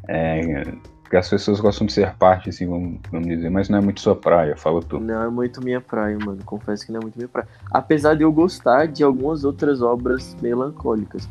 é, 0.08 0.64
que 1.10 1.16
as 1.16 1.30
pessoas 1.30 1.60
gostam 1.60 1.86
de 1.86 1.94
ser 1.94 2.16
parte, 2.16 2.50
assim, 2.50 2.68
vamos, 2.68 3.00
vamos 3.12 3.28
dizer, 3.28 3.50
mas 3.50 3.70
não 3.70 3.78
é 3.78 3.82
muito 3.82 4.02
sua 4.02 4.16
praia, 4.16 4.58
fala 4.58 4.82
tu. 4.82 5.00
Não 5.00 5.22
é 5.24 5.30
muito 5.30 5.64
minha 5.64 5.80
praia, 5.80 6.18
mano. 6.26 6.40
Confesso 6.44 6.86
que 6.86 6.92
não 6.92 7.00
é 7.00 7.04
muito 7.04 7.16
minha 7.16 7.28
praia. 7.28 7.48
Apesar 7.72 8.16
de 8.16 8.24
eu 8.24 8.32
gostar 8.32 8.88
de 8.88 9.04
algumas 9.04 9.44
outras 9.44 9.82
obras 9.82 10.36
melancólicas. 10.42 11.30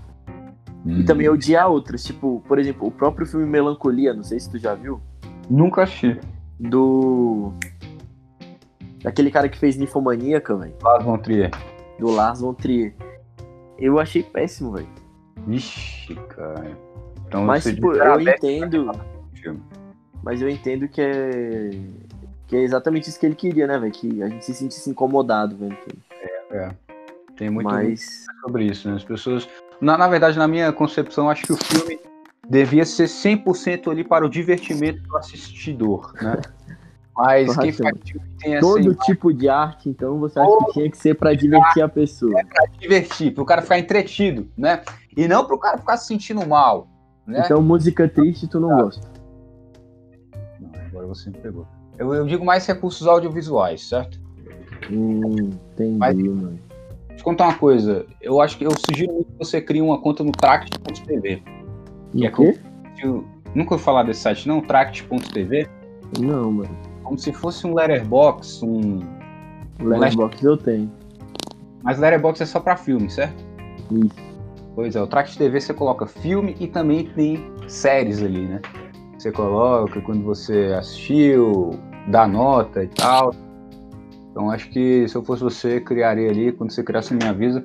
E 0.86 1.00
Hum. 1.00 1.04
também 1.04 1.28
odiar 1.28 1.68
outras. 1.68 2.04
Tipo, 2.04 2.42
por 2.46 2.58
exemplo, 2.58 2.86
o 2.86 2.90
próprio 2.90 3.26
filme 3.26 3.46
Melancolia, 3.46 4.12
não 4.14 4.22
sei 4.22 4.38
se 4.38 4.50
tu 4.50 4.58
já 4.58 4.74
viu. 4.74 5.00
Nunca 5.50 5.82
assisti. 5.82 6.20
Do. 6.60 7.52
Daquele 9.02 9.30
cara 9.30 9.48
que 9.48 9.58
fez 9.58 9.76
Ninfomaníaca, 9.76 10.54
velho. 10.56 10.74
Lars 10.82 11.04
von 11.04 11.18
Trier. 11.18 11.50
Do 11.98 12.10
Lars 12.10 12.40
von 12.40 12.54
Trier. 12.54 12.94
Eu 13.78 13.98
achei 13.98 14.22
péssimo, 14.22 14.72
velho. 14.72 14.88
Vixe, 15.46 16.14
cara. 16.28 16.76
Então 17.26 17.44
Mas, 17.44 17.64
tipo, 17.64 17.92
eu 17.92 18.12
"Ah, 18.14 18.16
Beck 18.16 18.38
entendo. 18.38 18.90
filme." 19.34 19.62
Mas 20.22 20.40
eu 20.40 20.48
entendo 20.48 20.88
que 20.88 21.00
é. 21.00 21.70
Que 22.46 22.56
é 22.56 22.62
exatamente 22.62 23.08
isso 23.08 23.18
que 23.18 23.26
ele 23.26 23.34
queria, 23.34 23.66
né, 23.66 23.78
velho? 23.78 23.92
Que 23.92 24.22
a 24.22 24.28
gente 24.28 24.44
se 24.44 24.54
sentisse 24.54 24.88
incomodado 24.90 25.56
vendo 25.56 25.72
o 25.72 25.76
filme. 25.76 26.02
Tem 27.36 27.50
muito 27.50 27.66
Mas. 27.66 28.24
sobre 28.42 28.64
isso, 28.66 28.88
né? 28.88 28.96
As 28.96 29.04
pessoas. 29.04 29.48
Na, 29.80 29.98
na 29.98 30.06
verdade, 30.08 30.38
na 30.38 30.46
minha 30.46 30.72
concepção, 30.72 31.28
acho 31.28 31.42
que 31.44 31.52
o 31.52 31.56
filme 31.56 31.98
devia 32.48 32.84
ser 32.84 33.08
100% 33.08 33.90
ali 33.90 34.04
para 34.04 34.24
o 34.24 34.28
divertimento 34.30 35.02
do 35.02 35.16
assistidor, 35.16 36.12
né? 36.22 36.40
Mas 37.16 37.56
quem 37.56 37.72
faz 37.72 37.94
tem 38.38 38.56
assim, 38.56 38.60
Todo 38.60 38.94
tipo 38.96 39.32
de 39.32 39.48
arte, 39.48 39.88
então, 39.88 40.18
você 40.18 40.38
acha 40.38 40.56
que 40.66 40.72
tinha 40.72 40.90
que 40.90 40.96
ser 40.98 41.14
pra 41.14 41.32
divertir 41.32 41.82
a 41.82 41.88
pessoa. 41.88 42.32
pra 42.52 42.66
divertir, 42.78 43.32
para 43.32 43.42
o 43.42 43.46
cara 43.46 43.62
ficar 43.62 43.78
entretido, 43.78 44.48
né? 44.56 44.82
E 45.16 45.28
não 45.28 45.44
para 45.44 45.54
o 45.54 45.58
cara 45.58 45.78
ficar 45.78 45.96
se 45.96 46.08
sentindo 46.08 46.44
mal, 46.46 46.88
né? 47.26 47.42
Então, 47.44 47.62
música 47.62 48.08
triste 48.08 48.48
tu 48.48 48.58
não 48.58 48.68
gosta. 48.76 49.08
Não, 50.60 50.70
agora 50.88 51.06
você 51.06 51.30
me 51.30 51.38
pegou. 51.38 51.66
Eu, 51.96 52.12
eu 52.12 52.26
digo 52.26 52.44
mais 52.44 52.66
recursos 52.66 53.06
audiovisuais, 53.06 53.88
certo? 53.88 54.20
Hum, 54.90 55.50
entendi, 55.72 55.98
Mas- 55.98 56.16
mano. 56.16 56.58
Deixa 57.08 57.20
eu 57.20 57.24
contar 57.24 57.44
uma 57.44 57.54
coisa. 57.56 58.06
Eu 58.20 58.40
acho 58.40 58.58
que 58.58 58.66
eu 58.66 58.72
sugiro 58.72 59.12
muito 59.12 59.30
que 59.30 59.38
você 59.38 59.60
crie 59.60 59.80
uma 59.80 60.00
conta 60.00 60.24
no 60.24 60.32
Tract.tv. 60.32 61.44
E 62.12 62.26
é 62.26 62.30
quê? 62.30 62.58
Eu 63.00 63.24
nunca 63.54 63.74
ouvi 63.74 63.84
falar 63.84 64.02
desse 64.02 64.20
site, 64.20 64.48
não? 64.48 64.60
Tract.tv. 64.60 65.68
Não, 66.18 66.50
mano. 66.50 66.93
Como 67.04 67.18
se 67.18 67.32
fosse 67.32 67.66
um 67.66 67.74
letterbox, 67.74 68.62
um. 68.62 69.00
Letterboxd 69.80 70.44
eu 70.44 70.56
tenho. 70.56 70.90
Mas 71.82 71.98
letterbox 71.98 72.40
é 72.40 72.46
só 72.46 72.58
pra 72.58 72.76
filme, 72.76 73.10
certo? 73.10 73.44
Isso. 73.92 74.34
Pois 74.74 74.96
é, 74.96 75.02
o 75.02 75.06
Tract 75.06 75.38
TV 75.38 75.60
você 75.60 75.72
coloca 75.72 76.06
filme 76.06 76.56
e 76.58 76.66
também 76.66 77.06
tem 77.10 77.44
séries 77.68 78.22
ali, 78.22 78.46
né? 78.46 78.60
Você 79.16 79.30
coloca 79.30 80.00
quando 80.00 80.24
você 80.24 80.74
assistiu, 80.76 81.78
dá 82.08 82.26
nota 82.26 82.82
e 82.82 82.88
tal. 82.88 83.32
Então 84.30 84.50
acho 84.50 84.68
que 84.70 85.06
se 85.06 85.14
eu 85.14 85.22
fosse 85.22 85.44
você, 85.44 85.80
criaria 85.80 86.28
ali, 86.28 86.50
quando 86.50 86.72
você 86.72 86.82
criasse 86.82 87.14
me 87.14 87.24
avisa, 87.24 87.64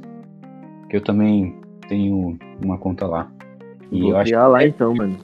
que 0.88 0.98
eu 0.98 1.02
também 1.02 1.60
tenho 1.88 2.38
uma 2.64 2.78
conta 2.78 3.08
lá. 3.08 3.28
E 3.92 4.02
Vou 4.02 4.12
eu 4.12 4.18
acho 4.18 4.26
criar 4.26 4.48
lá 4.48 4.64
então, 4.64 4.94
mano. 4.94 5.18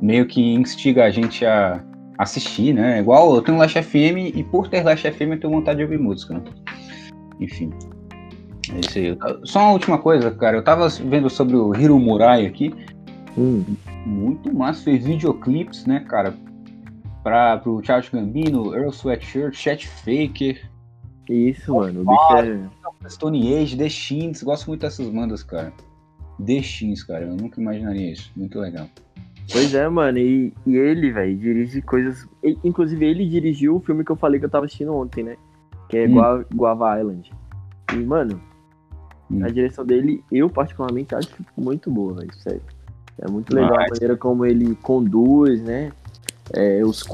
meio 0.00 0.26
que 0.26 0.54
instiga 0.54 1.04
a 1.04 1.10
gente 1.10 1.46
a 1.46 1.80
assistir, 2.18 2.72
né? 2.74 3.00
Igual 3.00 3.34
eu 3.34 3.42
tenho 3.42 3.58
Last 3.58 3.82
FM 3.82 4.34
e 4.34 4.44
por 4.44 4.68
ter 4.68 4.82
Last 4.82 5.10
FM 5.10 5.32
eu 5.32 5.40
tenho 5.40 5.52
vontade 5.52 5.78
de 5.78 5.84
ouvir 5.84 5.98
música, 5.98 6.34
né? 6.34 6.42
Enfim. 7.40 7.70
É 8.74 8.80
isso 8.80 8.98
aí. 8.98 9.18
Só 9.44 9.60
uma 9.60 9.72
última 9.72 9.98
coisa, 9.98 10.30
cara. 10.30 10.56
Eu 10.56 10.64
tava 10.64 10.88
vendo 10.88 11.30
sobre 11.30 11.56
o 11.56 11.74
Hiro 11.74 11.98
Murai 11.98 12.46
aqui. 12.46 12.74
Hum, 13.38 13.64
Muito 14.04 14.52
massa. 14.54 14.82
Fez 14.82 15.04
videoclipes, 15.04 15.84
né, 15.86 16.00
cara? 16.00 16.34
Pra, 17.22 17.58
pro 17.58 17.82
Charles 17.84 18.08
Gambino, 18.08 18.74
Earl 18.74 18.90
Sweatshirt, 18.90 19.54
Chet 19.54 19.88
Faker, 19.88 20.60
isso, 21.28 21.74
mano. 21.74 22.02
O 22.02 22.04
bicho 22.04 22.70
é. 23.04 23.08
Stone 23.08 23.54
Age, 23.54 23.76
The 23.76 23.88
Shins. 23.88 24.42
Gosto 24.42 24.68
muito 24.68 24.80
dessas 24.80 25.08
bandas, 25.08 25.42
cara. 25.42 25.72
The 26.44 26.62
Shins, 26.62 27.02
cara. 27.02 27.24
Eu 27.24 27.36
nunca 27.36 27.60
imaginaria 27.60 28.12
isso. 28.12 28.30
Muito 28.36 28.58
legal. 28.58 28.88
Pois 29.52 29.74
é, 29.74 29.88
mano. 29.88 30.18
E, 30.18 30.52
e 30.66 30.76
ele, 30.76 31.12
velho, 31.12 31.36
dirige 31.36 31.80
coisas. 31.82 32.26
e- 32.42 32.58
Inclusive, 32.64 33.04
ele 33.04 33.26
dirigiu 33.28 33.76
o 33.76 33.80
filme 33.80 34.04
que 34.04 34.10
eu 34.10 34.16
falei 34.16 34.38
que 34.40 34.46
eu 34.46 34.50
tava 34.50 34.66
assistindo 34.66 34.94
ontem, 34.94 35.22
né? 35.22 35.36
Que 35.88 35.98
é 35.98 36.06
Hum. 36.08 36.14
Gua- 36.14 36.46
Guava 36.54 36.98
Island. 37.00 37.30
E, 37.92 37.96
mano, 37.96 38.40
Hum. 39.30 39.44
a 39.44 39.48
direção 39.48 39.84
dele, 39.84 40.22
eu 40.32 40.48
particularmente 40.50 41.14
acho 41.14 41.30
muito 41.56 41.90
boa, 41.90 42.14
velho. 42.14 42.34
Sério. 42.36 42.62
É 43.18 43.30
muito 43.30 43.54
legal 43.54 43.74
a 43.74 43.76
Mas- 43.82 43.90
maneira 43.90 44.16
como 44.16 44.44
ele 44.44 44.74
conduz, 44.76 45.62
né? 45.62 45.90
É, 46.52 46.84
os, 46.84 47.04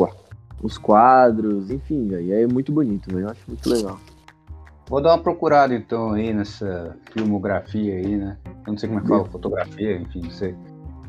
os 0.62 0.78
quadros, 0.78 1.70
enfim, 1.70 2.08
velho. 2.08 2.32
É 2.34 2.46
muito 2.46 2.72
bonito, 2.72 3.08
velho. 3.12 3.26
Eu 3.26 3.30
acho 3.30 3.42
muito 3.46 3.68
legal. 3.68 3.98
Vou 4.88 5.00
dar 5.00 5.10
uma 5.14 5.22
procurada 5.22 5.74
então 5.74 6.12
aí 6.12 6.32
nessa 6.34 6.96
filmografia 7.12 7.94
aí, 7.94 8.16
né? 8.16 8.36
Eu 8.66 8.72
não 8.72 8.78
sei 8.78 8.88
como 8.88 8.98
é 9.00 9.02
que 9.02 9.08
fala, 9.08 9.24
fotografia, 9.26 9.96
enfim, 9.96 10.20
não 10.22 10.30
sei. 10.30 10.54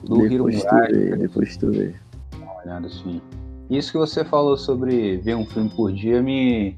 Do 0.04 0.26
Hiro 0.26 0.46
Depois 0.46 0.64
tu 0.64 0.74
Murai, 0.74 0.92
vê, 0.92 1.16
depois 1.16 1.58
tu 1.58 1.72
vê. 1.72 1.96
uma 2.38 2.62
olhada 2.62 2.88
assim. 2.88 3.22
Isso 3.70 3.92
que 3.92 3.98
você 3.98 4.24
falou 4.26 4.58
sobre 4.58 5.18
ver 5.18 5.36
um 5.36 5.46
filme 5.46 5.70
por 5.70 5.92
dia 5.92 6.22
me. 6.22 6.78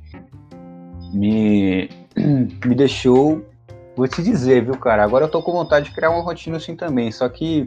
me. 1.14 1.90
me 2.66 2.76
deixou. 2.76 3.44
Vou 3.96 4.08
te 4.08 4.22
dizer, 4.22 4.64
viu, 4.64 4.78
cara? 4.78 5.04
Agora 5.04 5.26
eu 5.26 5.30
tô 5.30 5.42
com 5.42 5.52
vontade 5.54 5.90
de 5.90 5.96
criar 5.96 6.12
uma 6.12 6.22
rotina 6.22 6.58
assim 6.58 6.76
também, 6.76 7.12
só 7.12 7.28
que. 7.30 7.66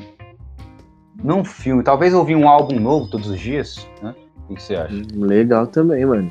Não 1.23 1.45
filme, 1.45 1.83
talvez 1.83 2.15
ouvir 2.15 2.37
um 2.37 2.49
álbum 2.49 2.79
novo 2.79 3.11
todos 3.11 3.29
os 3.29 3.41
dias, 3.41 3.89
né? 4.01 4.15
O 4.49 4.55
que 4.55 4.63
você 4.63 4.77
acha? 4.77 4.95
Hum, 4.95 5.25
Legal 5.25 5.67
também, 5.67 6.07
mano. 6.07 6.31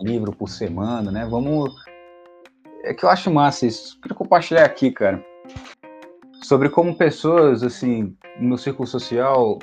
livro 0.00 0.30
por 0.32 0.48
semana, 0.48 1.10
né? 1.10 1.26
Vamos. 1.28 1.74
É 2.84 2.94
que 2.94 3.04
eu 3.04 3.08
acho 3.08 3.30
massa 3.30 3.66
isso. 3.66 4.00
Queria 4.00 4.16
compartilhar 4.16 4.64
aqui, 4.64 4.92
cara. 4.92 5.22
Sobre 6.42 6.68
como 6.68 6.96
pessoas, 6.96 7.62
assim, 7.62 8.16
no 8.38 8.56
círculo 8.56 8.86
social, 8.86 9.58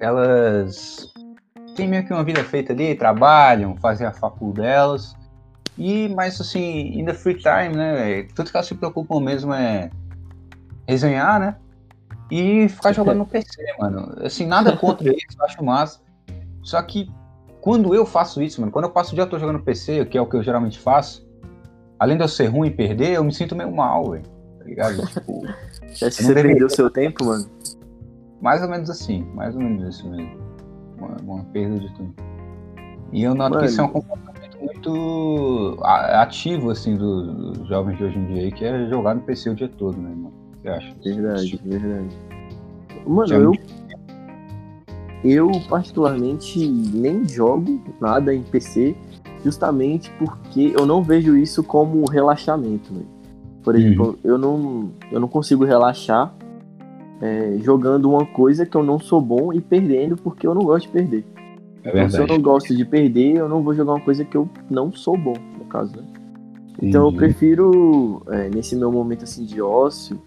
elas 0.00 1.12
têm 1.74 1.88
meio 1.88 2.04
que 2.04 2.12
uma 2.12 2.24
vida 2.24 2.42
feita 2.42 2.72
ali, 2.72 2.94
trabalham, 2.94 3.76
fazem 3.76 4.06
a 4.06 4.12
facul 4.12 4.52
delas. 4.52 5.16
E, 5.76 6.08
mas 6.08 6.40
assim, 6.40 6.98
in 6.98 7.04
the 7.04 7.14
free 7.14 7.36
time, 7.36 7.76
né? 7.76 7.94
velho, 7.94 8.28
Tudo 8.34 8.50
que 8.50 8.56
elas 8.56 8.66
se 8.66 8.74
preocupam 8.74 9.20
mesmo 9.20 9.54
é 9.54 9.90
resenhar, 10.88 11.38
né? 11.38 11.56
E 12.30 12.68
ficar 12.68 12.92
jogando 12.92 13.18
no 13.18 13.26
PC, 13.26 13.62
mano. 13.78 14.14
Assim, 14.22 14.44
nada 14.46 14.76
contra 14.76 15.08
isso, 15.14 15.38
eu 15.38 15.44
acho 15.44 15.64
massa. 15.64 16.00
Só 16.62 16.82
que 16.82 17.10
quando 17.60 17.94
eu 17.94 18.04
faço 18.04 18.42
isso, 18.42 18.60
mano, 18.60 18.72
quando 18.72 18.86
eu 18.86 18.90
passo 18.90 19.12
o 19.12 19.14
dia 19.14 19.26
todo 19.26 19.40
jogando 19.40 19.60
PC, 19.60 20.04
que 20.06 20.18
é 20.18 20.20
o 20.20 20.26
que 20.26 20.36
eu 20.36 20.42
geralmente 20.42 20.78
faço, 20.78 21.26
além 21.98 22.16
de 22.16 22.24
eu 22.24 22.28
ser 22.28 22.46
ruim 22.46 22.68
e 22.68 22.70
perder, 22.70 23.12
eu 23.12 23.24
me 23.24 23.32
sinto 23.32 23.54
meio 23.56 23.70
mal, 23.70 24.10
velho. 24.10 24.24
Tá 24.58 24.64
ligado? 24.64 25.06
Tipo, 25.08 25.42
Você 25.94 26.10
você 26.10 26.34
perdeu 26.34 26.68
seu 26.70 26.90
tempo, 26.90 27.24
mano? 27.24 27.46
mais 28.40 28.62
ou 28.62 28.68
menos 28.68 28.88
assim, 28.88 29.24
mais 29.34 29.54
ou 29.56 29.60
menos 29.62 29.96
isso 29.96 30.08
mesmo. 30.08 30.38
Uma, 30.96 31.16
uma 31.34 31.44
perda 31.44 31.78
de 31.80 31.92
tempo. 31.94 32.14
E 33.12 33.22
eu 33.22 33.34
noto 33.34 33.50
Mano. 33.54 33.62
que 33.64 33.70
isso 33.70 33.80
é 33.80 33.84
um 33.84 33.88
comportamento 33.88 34.58
muito 34.60 35.78
ativo, 35.82 36.70
assim, 36.70 36.94
do- 36.96 37.52
dos 37.52 37.68
jovens 37.68 37.96
de 37.96 38.04
hoje 38.04 38.18
em 38.18 38.26
dia 38.26 38.42
aí, 38.42 38.52
que 38.52 38.64
é 38.64 38.86
jogar 38.88 39.14
no 39.14 39.22
PC 39.22 39.50
o 39.50 39.54
dia 39.54 39.68
todo, 39.68 39.96
né, 39.96 40.10
irmão? 40.10 40.30
O 40.30 40.56
que 40.56 40.62
você 40.62 40.68
acha? 40.68 40.94
Verdade, 41.02 41.60
verdade. 41.64 42.16
Mano, 43.06 43.32
eu. 43.34 43.52
Eu, 45.24 45.50
particularmente, 45.68 46.64
nem 46.68 47.26
jogo 47.26 47.80
nada 48.00 48.32
em 48.32 48.42
PC, 48.42 48.94
justamente 49.44 50.12
porque 50.18 50.72
eu 50.78 50.86
não 50.86 51.02
vejo 51.02 51.36
isso 51.36 51.62
como 51.64 52.08
relaxamento. 52.08 52.94
velho. 52.94 53.17
Por 53.62 53.76
exemplo, 53.76 54.18
eu, 54.24 54.38
não, 54.38 54.90
eu 55.10 55.20
não 55.20 55.28
consigo 55.28 55.64
relaxar 55.64 56.32
é, 57.20 57.58
jogando 57.60 58.08
uma 58.08 58.24
coisa 58.24 58.64
que 58.64 58.76
eu 58.76 58.82
não 58.82 58.98
sou 58.98 59.20
bom 59.20 59.52
e 59.52 59.60
perdendo 59.60 60.16
porque 60.16 60.46
eu 60.46 60.54
não 60.54 60.62
gosto 60.62 60.86
de 60.86 60.92
perder. 60.92 61.24
É 61.84 61.90
Então, 61.90 62.10
se 62.10 62.18
eu 62.18 62.26
não 62.26 62.40
gosto 62.40 62.74
de 62.74 62.84
perder, 62.84 63.36
eu 63.36 63.48
não 63.48 63.62
vou 63.62 63.74
jogar 63.74 63.92
uma 63.92 64.00
coisa 64.00 64.24
que 64.24 64.36
eu 64.36 64.48
não 64.70 64.92
sou 64.92 65.16
bom, 65.16 65.34
no 65.58 65.64
caso, 65.64 65.96
né? 65.96 66.02
Então 66.80 67.02
eu 67.02 67.08
Entendi. 67.08 67.24
prefiro, 67.24 68.22
é, 68.28 68.48
nesse 68.48 68.76
meu 68.76 68.92
momento 68.92 69.24
assim 69.24 69.44
de 69.44 69.60
ócio, 69.60 70.20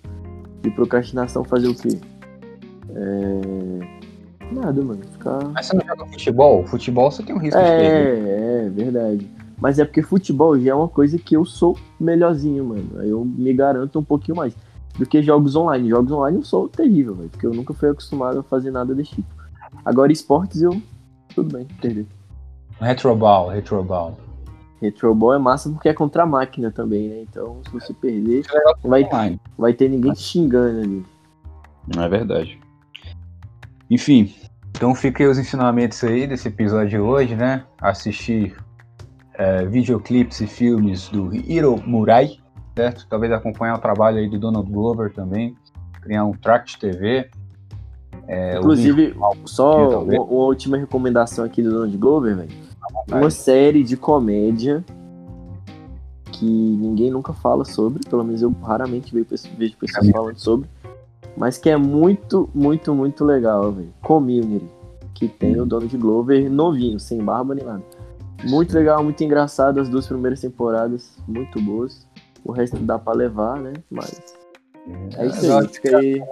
de 0.62 0.70
procrastinação, 0.70 1.44
fazer 1.46 1.70
o 1.70 1.76
quê? 1.76 1.98
É, 2.94 4.02
Nada, 4.52 4.82
mano. 4.82 5.00
Ficar... 5.14 5.40
Mas 5.54 5.68
você 5.68 5.76
não 5.78 5.86
joga 5.86 6.06
futebol? 6.08 6.66
Futebol 6.68 7.12
você 7.12 7.24
tem 7.24 7.34
um 7.34 7.40
risco 7.40 7.60
de 7.60 7.66
perder. 7.66 8.28
É, 8.28 8.66
é, 8.66 8.70
verdade. 8.70 9.28
Mas 9.62 9.78
é 9.78 9.86
porque 9.86 10.02
futebol 10.02 10.60
já 10.60 10.72
é 10.72 10.74
uma 10.74 10.88
coisa 10.88 11.20
que 11.20 11.36
eu 11.36 11.46
sou 11.46 11.78
melhorzinho, 12.00 12.66
mano. 12.66 13.00
Aí 13.00 13.10
eu 13.10 13.24
me 13.24 13.54
garanto 13.54 14.00
um 14.00 14.04
pouquinho 14.04 14.36
mais. 14.36 14.56
Do 14.98 15.06
que 15.06 15.22
jogos 15.22 15.56
online. 15.56 15.88
Jogos 15.88 16.12
online 16.12 16.40
eu 16.40 16.44
sou 16.44 16.68
terrível, 16.68 17.14
velho. 17.16 17.30
Porque 17.30 17.46
eu 17.46 17.54
nunca 17.54 17.72
fui 17.72 17.90
acostumado 17.90 18.40
a 18.40 18.44
fazer 18.44 18.72
nada 18.72 18.96
desse 18.96 19.12
tipo. 19.12 19.30
Agora, 19.86 20.12
esportes 20.12 20.64
eu. 20.64 20.82
Tudo 21.36 21.56
bem, 21.56 21.68
perder. 21.80 22.08
Retroball, 22.80 23.50
retroball. 23.50 24.18
Retroball 24.82 25.36
é 25.36 25.38
massa 25.38 25.70
porque 25.70 25.88
é 25.88 25.94
contra 25.94 26.24
a 26.24 26.26
máquina 26.26 26.72
também, 26.72 27.08
né? 27.08 27.22
Então, 27.22 27.62
se 27.64 27.72
você 27.72 27.94
perder, 27.94 28.44
vai, 28.84 29.04
Online. 29.04 29.40
vai 29.56 29.74
ter 29.74 29.88
ninguém 29.88 30.12
te 30.12 30.24
xingando 30.24 30.80
ali. 30.80 31.06
Não 31.96 32.04
é 32.04 32.10
verdade. 32.10 32.60
Enfim, 33.90 34.34
então 34.76 34.96
fiquem 34.96 35.28
os 35.28 35.38
ensinamentos 35.38 36.04
aí 36.04 36.26
desse 36.26 36.48
episódio 36.48 36.90
de 36.90 37.00
hoje, 37.00 37.36
né? 37.36 37.64
Assistir 37.80 38.56
é, 39.36 39.66
videoclipes 39.66 40.42
e 40.42 40.48
filmes 40.48 41.10
do 41.10 41.34
Hiro 41.36 41.82
Murai, 41.86 42.38
certo? 42.76 43.06
Talvez 43.10 43.32
acompanhar 43.32 43.76
o 43.76 43.80
trabalho 43.80 44.18
aí 44.18 44.30
do 44.30 44.38
Donald 44.40 44.70
Glover 44.72 45.14
também, 45.14 45.56
criar 46.02 46.26
um 46.26 46.34
Tract 46.34 46.80
TV. 46.80 47.30
É, 48.28 48.58
Inclusive, 48.58 49.16
só 49.46 50.02
uma, 50.04 50.14
uma 50.14 50.46
última 50.46 50.78
recomendação 50.78 51.44
aqui 51.44 51.62
do 51.62 51.72
Donald 51.72 51.98
Glover, 51.98 52.36
velho. 52.38 52.50
Uma 53.10 53.30
série 53.30 53.84
de 53.84 53.98
comédia 53.98 54.84
que 56.32 56.46
ninguém 56.46 57.12
nunca 57.12 57.34
fala 57.34 57.64
sobre, 57.66 58.08
pelo 58.10 58.24
menos 58.24 58.42
eu 58.42 58.54
raramente 58.64 59.14
vejo, 59.14 59.26
pessoas- 59.78 60.10
falando 60.10 60.38
sobre, 60.38 60.68
mas 61.38 61.58
que 61.58 61.70
é 61.70 61.78
muito, 61.78 62.50
muito, 62.54 62.94
muito 62.96 63.24
legal, 63.26 63.72
velho. 63.72 63.94
Community, 64.02 64.66
que 65.14 65.28
tem 65.28 65.60
o 65.60 65.66
Donald 65.66 65.96
Glover 65.98 66.50
novinho, 66.50 67.00
sem 67.00 67.24
barba 67.24 67.54
nem 67.56 67.64
nada. 67.66 67.84
Muito 68.44 68.74
legal, 68.74 69.04
muito 69.04 69.24
engraçado 69.24 69.80
as 69.80 69.90
duas 69.90 70.08
primeiras 70.08 70.42
temporadas, 70.42 71.18
muito 71.28 71.62
boas. 71.62 72.08
O 72.44 72.52
resto 72.52 72.78
dá 72.78 72.98
pra 72.98 73.14
levar, 73.14 73.60
né? 73.60 73.74
Mas 73.90 74.36
é 75.18 75.28
isso 75.28 75.46
aí, 75.46 75.52
acho 75.52 75.70
fica 75.70 75.98
aí. 75.98 76.24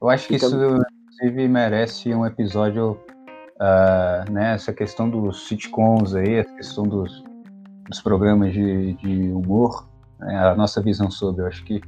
Eu 0.00 0.08
acho 0.08 0.28
que 0.28 0.36
isso, 0.36 0.46
inclusive, 0.46 1.48
merece 1.48 2.14
um 2.14 2.26
episódio, 2.26 2.98
ah, 3.60 4.24
né? 4.30 4.54
Essa 4.54 4.72
questão 4.72 5.08
dos 5.08 5.46
sitcoms 5.46 6.14
aí, 6.14 6.40
a 6.40 6.44
questão 6.44 6.84
dos, 6.84 7.22
dos 7.88 8.00
programas 8.00 8.52
de, 8.52 8.94
de 8.94 9.30
humor, 9.30 9.88
né, 10.18 10.36
a 10.38 10.54
nossa 10.54 10.82
visão 10.82 11.10
sobre. 11.10 11.42
Eu 11.42 11.46
acho 11.46 11.64
que 11.64 11.80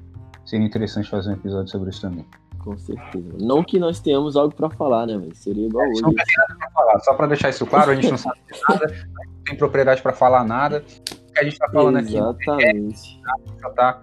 seria 0.44 0.66
interessante 0.66 1.10
fazer 1.10 1.30
um 1.30 1.34
episódio 1.34 1.70
sobre 1.70 1.90
isso 1.90 2.02
também. 2.02 2.26
Com 2.62 2.76
certeza. 2.76 3.36
Não 3.40 3.64
que 3.64 3.78
nós 3.78 4.00
tenhamos 4.00 4.36
algo 4.36 4.54
pra 4.54 4.68
falar, 4.68 5.06
né, 5.06 5.16
velho? 5.16 5.34
Seria 5.34 5.66
igual 5.66 5.88
hoje. 5.88 6.02
Não 6.02 6.12
tem 6.12 6.24
nada 6.36 6.56
pra 6.58 6.70
falar. 6.70 7.00
Só 7.00 7.14
para 7.14 7.26
deixar 7.28 7.48
isso 7.48 7.66
claro, 7.66 7.90
a 7.90 7.94
gente 7.94 8.10
não 8.10 8.18
sabe 8.18 8.38
de 8.52 8.60
nada, 8.68 8.86
não 8.86 9.44
tem 9.44 9.56
propriedade 9.56 10.02
para 10.02 10.12
falar 10.12 10.44
nada. 10.44 10.84
O 11.28 11.32
que 11.32 11.40
a 11.40 11.44
gente 11.44 11.58
tá 11.58 11.68
falando 11.72 11.96
aqui 11.96 12.16
Exatamente. 12.16 13.20
só 13.60 13.70
tá, 13.70 14.00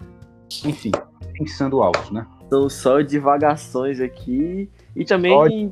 enfim, 0.65 0.91
pensando 1.33 1.81
alto, 1.81 2.13
né? 2.13 2.25
São 2.49 2.69
só 2.69 3.01
divagações 3.01 3.99
aqui. 3.99 4.69
E 4.95 5.05
também 5.05 5.71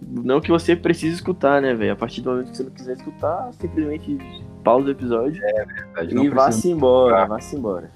não 0.00 0.40
que 0.40 0.50
você 0.50 0.76
precise 0.76 1.16
escutar, 1.16 1.60
né, 1.60 1.74
velho? 1.74 1.92
A 1.92 1.96
partir 1.96 2.20
do 2.20 2.30
momento 2.30 2.50
que 2.50 2.56
você 2.56 2.62
não 2.64 2.70
quiser 2.70 2.96
escutar, 2.96 3.52
simplesmente 3.54 4.18
pausa 4.62 4.88
o 4.88 4.90
episódio 4.90 5.40
verdade, 5.40 6.14
não 6.14 6.24
e 6.24 6.28
vá-se 6.28 6.70
embora, 6.70 7.26
vá-se 7.26 7.56
embora. 7.56 7.90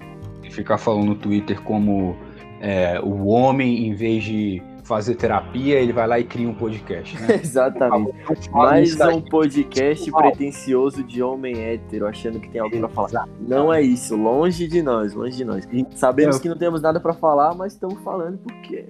ficar 0.49 0.77
falando 0.77 1.05
no 1.05 1.15
Twitter 1.15 1.61
como 1.61 2.17
é, 2.59 2.99
o 3.01 3.25
homem, 3.27 3.87
em 3.87 3.93
vez 3.93 4.23
de 4.23 4.61
fazer 4.83 5.15
terapia, 5.15 5.79
ele 5.79 5.91
vai 5.91 6.07
lá 6.07 6.17
e 6.17 6.23
cria 6.23 6.47
um 6.47 6.53
podcast, 6.53 7.19
né? 7.21 7.35
Exatamente. 7.43 8.13
Mais 8.51 8.97
um 9.01 9.19
podcast 9.21 10.09
pretencioso 10.11 11.03
de 11.03 11.21
homem 11.21 11.59
hétero, 11.61 12.07
achando 12.07 12.39
que 12.39 12.49
tem 12.49 12.61
algo 12.61 12.77
pra 12.79 12.87
falar. 12.89 13.27
Não 13.41 13.71
é 13.73 13.81
isso, 13.81 14.15
longe 14.15 14.65
de 14.67 14.81
nós, 14.81 15.13
longe 15.13 15.35
de 15.35 15.43
nós. 15.45 15.67
Sabemos 15.95 16.37
Eu- 16.37 16.41
que 16.41 16.47
não 16.49 16.57
temos 16.57 16.81
nada 16.81 16.99
pra 17.01 17.13
falar, 17.13 17.53
mas 17.53 17.73
estamos 17.73 17.99
falando 18.01 18.37
porque. 18.39 18.85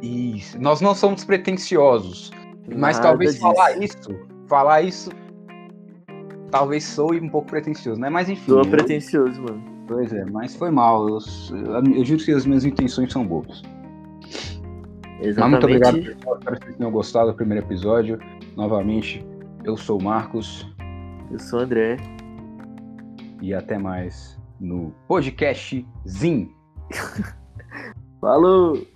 Isso. 0.00 0.58
Nós 0.60 0.80
não 0.80 0.94
somos 0.94 1.22
pretensiosos, 1.22 2.30
mas 2.74 2.96
Nada 2.96 3.08
talvez 3.10 3.32
disso. 3.32 3.42
falar 3.42 3.76
isso, 3.78 4.16
falar 4.48 4.82
isso, 4.82 5.10
talvez 6.50 6.82
soe 6.84 7.20
um 7.20 7.28
pouco 7.28 7.48
pretencioso, 7.48 8.00
né? 8.00 8.08
Mas 8.08 8.28
enfim. 8.28 8.50
Soa 8.52 8.62
eu- 8.62 8.70
pretencioso, 8.70 9.40
mano. 9.42 9.62
Pois 9.86 10.12
é, 10.12 10.24
mas 10.24 10.54
foi 10.54 10.70
mal. 10.70 11.08
Eu, 11.08 11.18
eu, 11.94 12.04
juro 12.04 12.24
que 12.24 12.32
as 12.32 12.46
minhas 12.46 12.64
intenções 12.64 13.12
são 13.12 13.26
boas. 13.26 13.62
Mas 13.62 15.36
muito 15.36 15.38
Exatamente. 15.38 15.64
obrigado, 15.64 16.02
pessoal. 16.02 16.38
Espero 16.38 16.56
que 16.56 16.64
vocês 16.66 16.76
tenham 16.76 16.92
gostado 16.92 17.30
do 17.30 17.36
primeiro 17.36 17.64
episódio. 17.64 18.18
Novamente, 18.56 19.24
eu 19.64 19.76
sou 19.76 20.00
o 20.00 20.02
Marcos 20.02 20.66
Eu 21.30 21.38
sou 21.38 21.60
o 21.60 21.62
André. 21.62 21.96
e 23.40 23.54
até 23.54 23.78
mais 23.78 24.38
no 24.60 24.92
podcast 25.08 25.86
Zin. 26.06 26.50
Falou! 28.20 28.91